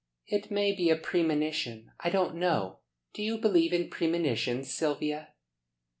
"It 0.25 0.49
may 0.49 0.71
be 0.71 0.89
a 0.89 0.95
premonition, 0.95 1.91
I 1.99 2.09
don't 2.09 2.33
know. 2.33 2.79
Do 3.13 3.21
you 3.21 3.37
believe 3.37 3.71
in 3.71 3.87
premonitions, 3.91 4.73
Sylvia?" 4.73 5.33